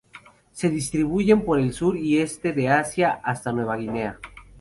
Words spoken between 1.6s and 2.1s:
sur